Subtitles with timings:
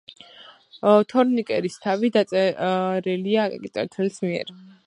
[1.11, 4.57] თორნიკე ერისთავი დაწერილია აკაკი წერეთლის მიერ